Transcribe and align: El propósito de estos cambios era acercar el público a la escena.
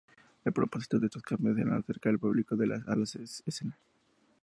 El 0.45 0.51
propósito 0.51 0.97
de 0.97 1.05
estos 1.05 1.21
cambios 1.21 1.55
era 1.59 1.77
acercar 1.77 2.11
el 2.13 2.17
público 2.17 2.55
a 2.59 2.65
la 2.65 3.03
escena. 3.45 3.77